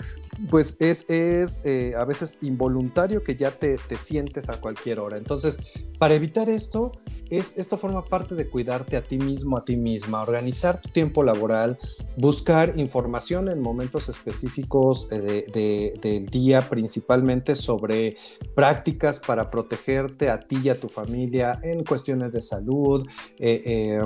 [0.51, 5.17] pues es, es eh, a veces involuntario que ya te, te, sientes a cualquier hora.
[5.17, 5.59] Entonces,
[5.99, 6.93] para evitar esto,
[7.29, 11.25] es, esto forma parte de cuidarte a ti mismo, a ti misma, organizar tu tiempo
[11.25, 11.79] laboral,
[12.17, 18.17] buscar información en momentos específicos eh, de, del día, principalmente sobre
[18.55, 23.07] prácticas para protegerte a ti y a tu familia en cuestiones de salud.
[23.39, 24.01] Eh,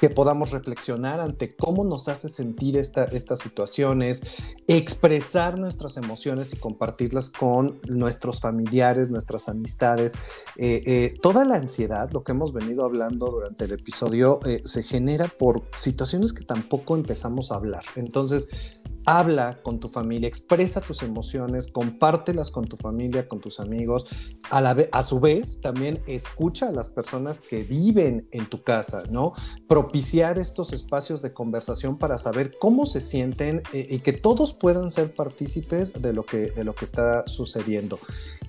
[0.00, 6.56] que podamos reflexionar ante cómo nos hace sentir esta, estas situaciones, expresar nuestras emociones y
[6.56, 10.14] compartirlas con nuestros familiares, nuestras amistades.
[10.56, 14.82] Eh, eh, toda la ansiedad, lo que hemos venido hablando durante el episodio, eh, se
[14.82, 17.84] genera por situaciones que tampoco empezamos a hablar.
[17.96, 24.06] Entonces, habla con tu familia, expresa tus emociones, compártelas con tu familia, con tus amigos.
[24.50, 29.04] A, la a su vez, también escucha a las personas que viven en tu casa,
[29.10, 29.32] ¿no?
[29.66, 34.90] Propiciar estos espacios de conversación para saber cómo se sienten eh, y que todos puedan
[34.90, 37.98] ser partícipes de lo que, de lo que está sucediendo.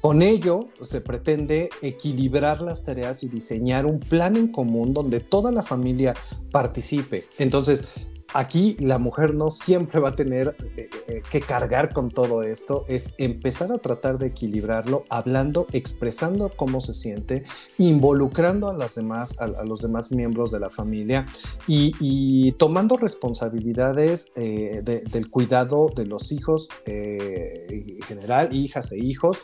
[0.02, 5.52] Con ello, se pretende equilibrar las tareas y diseñar un plan en común donde toda
[5.52, 6.15] la familia
[6.52, 7.26] participe.
[7.38, 7.86] Entonces,
[8.34, 12.84] Aquí la mujer no siempre va a tener eh, eh, que cargar con todo esto,
[12.88, 17.44] es empezar a tratar de equilibrarlo, hablando, expresando cómo se siente,
[17.78, 21.28] involucrando a, los demás miembros de la familia
[21.68, 29.42] y, tomando responsabilidades eh, del cuidado de los hijos en general, hijas e hijos,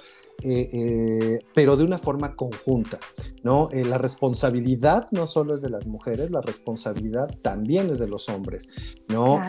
[1.54, 3.00] pero de una forma conjunta,
[3.44, 3.70] ¿no?
[3.72, 8.30] Eh, la responsabilidad no solo es de las mujeres, la responsabilidad también es de los
[8.30, 8.70] hombres,
[9.08, 9.42] ¿no?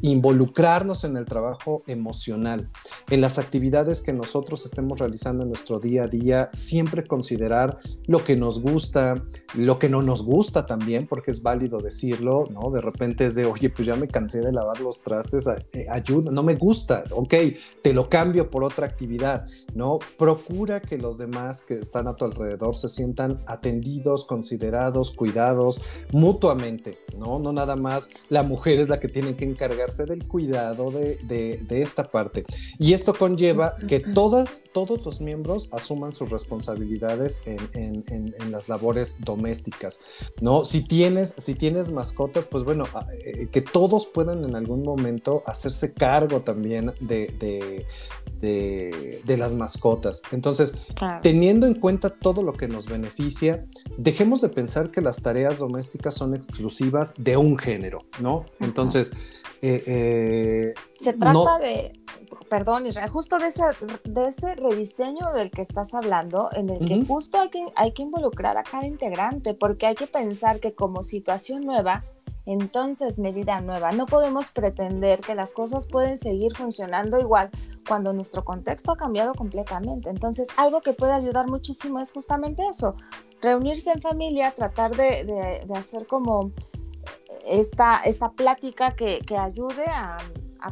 [0.00, 2.70] involucrarnos en el trabajo emocional,
[3.10, 8.24] en las actividades que nosotros estemos realizando en nuestro día a día, siempre considerar lo
[8.24, 9.22] que nos gusta,
[9.54, 12.70] lo que no nos gusta también, porque es válido decirlo, ¿no?
[12.70, 15.46] De repente es de, oye, pues ya me cansé de lavar los trastes,
[15.90, 17.34] ayuda, no me gusta, ok,
[17.82, 19.98] te lo cambio por otra actividad, ¿no?
[20.16, 26.98] procura que los demás que están a tu alrededor se sientan atendidos, considerados, cuidados mutuamente,
[27.16, 27.38] ¿no?
[27.38, 31.82] No nada más la mujer es la que tiene que encargarse del cuidado de, de,
[31.82, 32.44] esta parte.
[32.78, 38.68] Y esto conlleva que todas, todos los miembros asuman sus responsabilidades en, en, en, las
[38.68, 40.00] labores domésticas,
[40.40, 40.64] ¿no?
[40.64, 42.84] Si tienes, si tienes mascotas, pues bueno,
[43.24, 47.86] eh, que todos puedan en algún momento hacerse cargo también de, de,
[48.40, 50.22] de las mascotas.
[50.32, 50.74] Entonces,
[51.22, 53.64] teniendo en cuenta todo lo que nos beneficia,
[53.96, 58.44] dejemos de pensar que las tareas domésticas son exclusivas de un género, ¿no?
[58.60, 61.92] Entonces, eh, eh, se trata de,
[62.48, 63.62] perdón, Israel, justo de ese,
[64.04, 68.02] de ese rediseño del que estás hablando, en el que justo hay que, hay que
[68.02, 72.04] involucrar a cada integrante, porque hay que pensar que como situación nueva,
[72.52, 73.92] entonces medida nueva.
[73.92, 77.50] No podemos pretender que las cosas pueden seguir funcionando igual
[77.86, 80.08] cuando nuestro contexto ha cambiado completamente.
[80.08, 82.96] Entonces, algo que puede ayudar muchísimo es justamente eso,
[83.42, 86.52] reunirse en familia, tratar de, hacer como
[87.46, 90.16] esta, esta plática que, ayude a,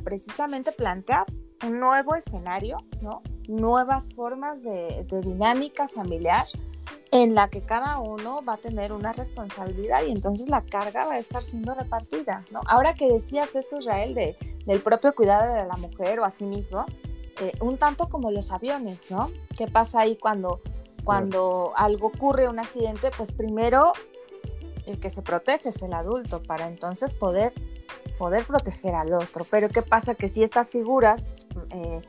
[0.02, 1.24] precisamente plantear
[1.66, 3.22] un nuevo escenario, ¿no?
[3.48, 6.46] nuevas formas de, de dinámica familiar
[7.10, 11.14] en la que cada uno va a tener una responsabilidad y entonces la carga va
[11.14, 12.60] a estar siendo repartida, ¿no?
[12.66, 16.44] Ahora que decías esto, Israel, de, del propio cuidado de la mujer o a sí
[16.44, 16.84] mismo,
[17.40, 19.30] eh, un tanto como los aviones, ¿no?
[19.56, 20.60] ¿Qué pasa ahí cuando,
[21.04, 23.10] cuando algo ocurre, un accidente?
[23.16, 23.92] Pues primero
[24.86, 27.52] el que se protege es el adulto para entonces poder,
[28.18, 29.44] poder proteger al otro.
[29.50, 30.14] Pero ¿qué pasa?
[30.14, 31.28] Que si estas figuras...
[31.70, 32.00] Eh,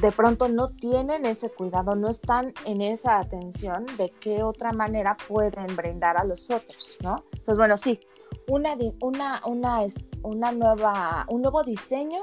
[0.00, 5.16] de pronto no tienen ese cuidado, no están en esa atención de qué otra manera
[5.28, 7.24] pueden brindar a los otros, ¿no?
[7.44, 8.00] Pues bueno, sí,
[8.48, 9.78] una, una, una,
[10.22, 12.22] una nueva, un nuevo diseño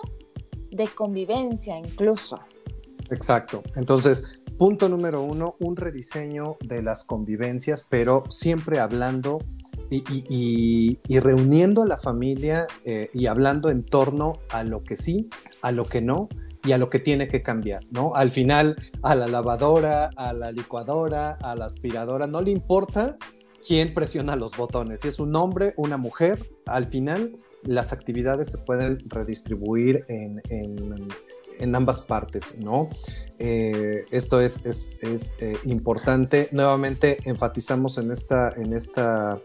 [0.72, 2.40] de convivencia incluso.
[3.10, 3.62] Exacto.
[3.76, 9.40] Entonces, punto número uno, un rediseño de las convivencias, pero siempre hablando
[9.90, 15.30] y, reuniendo a la familia eh, y hablando en torno a lo que sí,
[15.62, 16.30] a lo que no
[16.64, 18.14] y a lo que tiene que cambiar, ¿no?
[18.16, 23.18] Al final, a la lavadora, a la licuadora, a la aspiradora, no le importa
[23.66, 28.58] quién presiona los botones, si es un hombre, una mujer, al final las actividades se
[28.60, 30.40] pueden redistribuir en,
[31.62, 32.90] en ambas partes, ¿no?
[33.42, 36.50] Esto es, es, importante.
[36.52, 39.40] Nuevamente enfatizamos en esta, en esta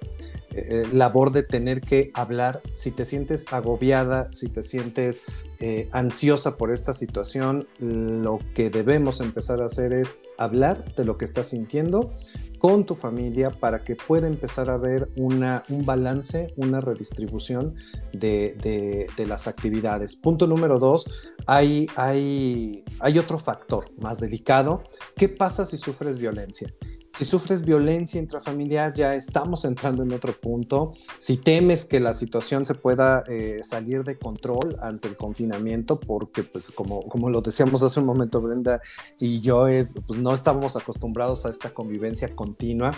[0.92, 2.62] labor de tener que hablar.
[2.70, 5.22] Si te sientes agobiada, si te sientes
[5.58, 11.16] eh, ansiosa por esta situación, lo que debemos empezar a hacer es hablar de lo
[11.16, 12.12] que estás sintiendo
[12.58, 17.74] con tu familia para que pueda empezar a ver una, un balance, una redistribución
[18.12, 20.16] de, las actividades.
[20.16, 21.08] Punto número dos,
[21.46, 24.82] hay, hay, hay otro factor más delicado.
[25.16, 26.72] ¿Qué pasa si sufres violencia?
[27.16, 30.92] Si sufres violencia intrafamiliar, ya estamos entrando en otro punto.
[31.16, 36.42] Si temes que la situación se pueda eh, salir de control ante el confinamiento, porque
[36.42, 38.82] pues como, como lo decíamos hace un momento Brenda
[39.18, 42.90] y yo, es, pues no estamos acostumbrados a esta convivencia continua,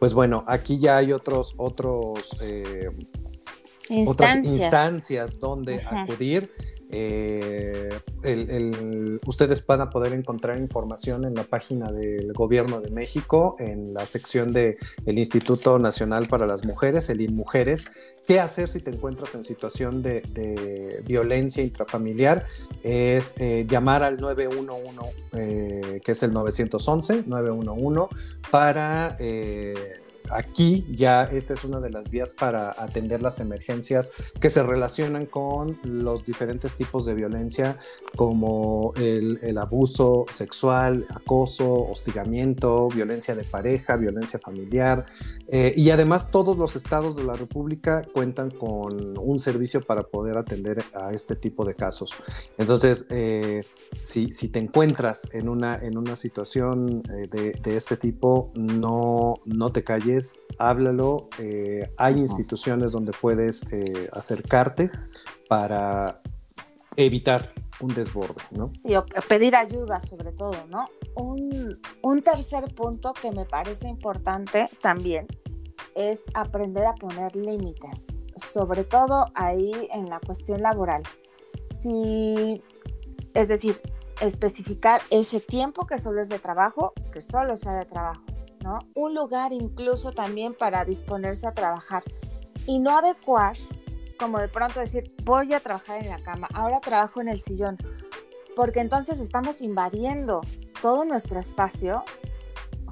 [0.00, 2.88] pues bueno, aquí ya hay otros, otros, eh,
[4.06, 6.50] otras instancias donde acudir.
[6.90, 7.90] Eh,
[9.26, 14.06] ustedes van a poder encontrar información en la página del Gobierno de México, en la
[14.06, 17.86] sección del el Instituto Nacional para las Mujeres, el INMujeres.
[18.26, 22.46] ¿Qué hacer si te encuentras en situación de, violencia intrafamiliar?
[22.82, 28.16] Es eh, llamar al 911, eh, que es el 911, 911,
[28.50, 29.16] para
[30.30, 35.26] aquí ya esta es una de las vías para atender las emergencias que se relacionan
[35.26, 37.78] con los diferentes tipos de violencia
[38.14, 45.06] como el, abuso sexual, acoso, hostigamiento, violencia de pareja, violencia familiar
[45.48, 50.36] eh, y además todos los estados de la República cuentan con un servicio para poder
[50.36, 52.14] atender a este tipo de casos.
[52.58, 53.64] Entonces, eh,
[54.02, 59.72] si, te encuentras en una, en una situación eh, de, de, este tipo, no, no
[59.72, 60.15] te calles
[60.58, 61.28] háblalo.
[61.38, 64.90] Eh, hay instituciones donde puedes eh, acercarte
[65.48, 66.20] para
[66.96, 67.42] evitar
[67.80, 68.72] un desborde, ¿no?
[68.72, 70.86] Sí, o pedir ayuda sobre todo, ¿no?
[71.14, 75.26] Un, un tercer punto que me parece importante también
[75.94, 81.02] es aprender a poner límites, sobre todo ahí en la cuestión laboral.
[81.70, 82.62] Si,
[83.34, 83.80] es decir,
[84.20, 88.22] especificar ese tiempo que solo es de trabajo, que solo sea de trabajo
[88.94, 92.02] un lugar incluso también para disponerse a trabajar
[92.66, 93.56] y no adecuar,
[94.18, 97.76] como de pronto decir, voy a trabajar en la cama, ahora trabajo en el sillón,
[98.54, 100.40] porque entonces estamos invadiendo
[100.82, 102.04] todo nuestro espacio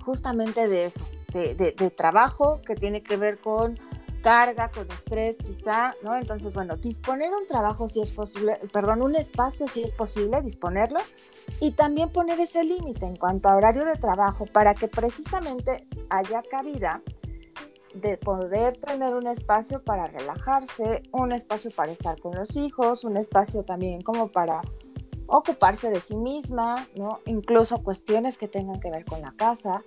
[0.04, 3.78] justamente de eso, de trabajo que tiene que ver con
[4.24, 6.16] carga, con estrés quizá, ¿no?
[6.16, 10.98] Entonces, bueno, disponer un trabajo si es posible, perdón, un espacio si es posible, disponerlo
[11.60, 16.42] y también poner ese límite en cuanto a horario de trabajo para que precisamente haya
[16.50, 17.02] cabida
[17.94, 23.18] de poder tener un espacio para relajarse, un espacio para estar con los hijos, un
[23.18, 24.62] espacio también como para
[25.26, 27.18] ocuparse de sí misma, ¿no?
[27.26, 29.84] Incluso cuestiones que tengan que ver con la casa.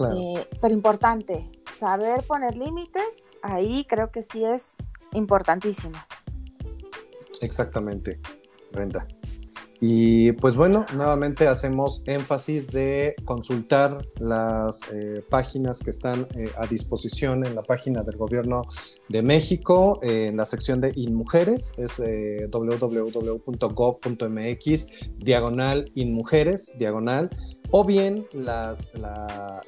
[0.00, 4.76] Eh, pero importante, saber poner límites, ahí creo que sí es
[5.12, 5.98] importantísimo.
[7.40, 8.20] Exactamente,
[8.72, 9.06] Brenda.
[9.80, 16.66] Y pues bueno, nuevamente hacemos énfasis de consultar las eh, páginas que están eh, a
[16.66, 18.62] disposición en la página del Gobierno
[19.08, 22.02] de México, en la sección de InMujeres, es
[22.50, 23.46] www.gov.mx,
[25.18, 27.30] diagonal InMujeres, diagonal
[27.70, 29.62] o bien las, la,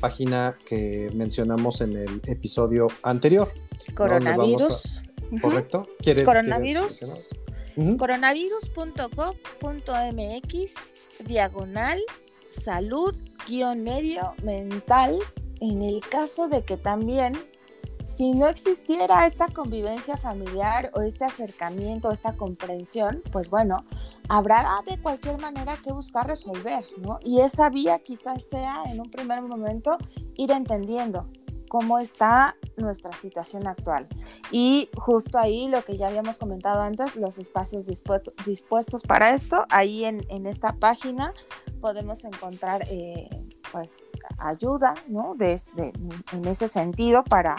[0.00, 3.50] página que mencionamos en el episodio anterior.
[3.94, 5.02] Coronavirus.
[5.40, 5.86] ¿Correcto?
[6.00, 7.30] ¿Quieres, Coronavirus.
[7.76, 10.74] Coronavirus.gov.mx,
[11.26, 12.00] diagonal,
[12.48, 13.16] salud,
[13.48, 15.18] guion medio, mental,
[15.60, 17.34] en el caso de que también
[18.04, 23.84] si no existiera esta convivencia familiar o este acercamiento, esta comprensión, pues bueno,
[24.28, 27.18] habrá de cualquier manera que buscar resolver, ¿no?
[27.24, 29.96] Y esa vía quizás sea en un primer momento
[30.36, 31.28] ir entendiendo
[31.68, 34.06] cómo está nuestra situación actual.
[34.50, 40.04] Y justo ahí lo que ya habíamos comentado antes, los espacios dispuestos, para esto, ahí
[40.04, 41.32] en, esta página
[41.80, 42.86] podemos encontrar
[43.72, 44.04] pues
[44.38, 45.34] ayuda, ¿no?
[45.36, 45.60] De,
[46.32, 47.56] en ese sentido para,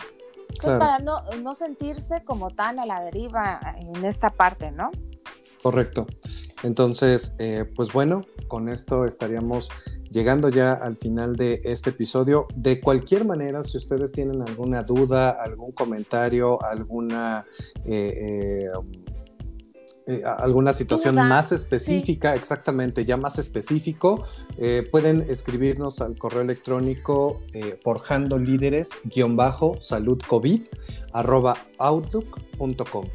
[0.48, 4.92] pues, para no, no sentirse como tan a la deriva en esta parte, ¿no?
[5.62, 6.06] Correcto.
[6.64, 9.70] Entonces, eh, pues bueno, con esto estaríamos
[10.10, 12.48] llegando ya al final de este episodio.
[12.56, 17.46] De cualquier manera, si ustedes tienen alguna duda, algún comentario, alguna...
[17.86, 18.68] Eh,
[20.08, 24.24] eh, alguna situación más específica, exactamente, ya más específico,
[24.92, 27.42] pueden escribirnos al correo electrónico
[27.84, 28.92] forjando líderes
[29.80, 30.62] salud covid
[31.80, 33.06] outlook.com.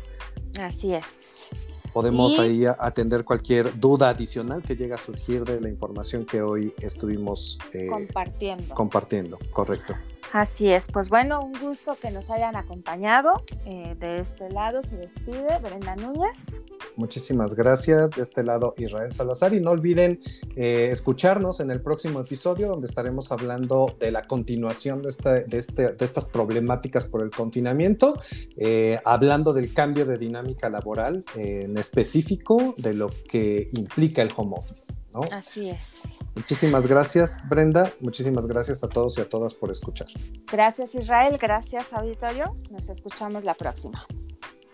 [0.59, 1.47] Así es.
[1.93, 6.75] Podemos ahí atender cualquier duda adicional que llegue a surgir de la información que hoy
[6.81, 8.75] estuvimos eh, compartiendo.
[8.75, 9.95] Compartiendo, correcto.
[10.33, 13.45] Así es, pues bueno, un gusto que nos hayan acompañado.
[13.65, 16.61] Eh, de este lado se despide Brenda Núñez.
[16.95, 18.11] Muchísimas gracias.
[18.11, 19.55] De este lado Israel Salazar.
[19.55, 20.21] Y no olviden
[20.55, 25.11] eh, escucharnos en el próximo episodio donde estaremos hablando de la continuación de,
[25.49, 28.17] de, este, de estas problemáticas por el confinamiento,
[28.57, 34.55] eh, hablando del cambio de dinámica laboral en específico de lo que implica el home
[34.57, 35.01] office.
[35.13, 35.21] ¿No?
[35.33, 36.19] Así es.
[36.35, 37.93] Muchísimas gracias, Brenda.
[38.01, 40.09] Muchísimas gracias a todos y a todas por escuchar.
[40.51, 42.55] Gracias Israel, gracias auditorio.
[42.71, 44.07] Nos escuchamos la próxima.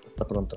[0.07, 0.57] Hasta pronto.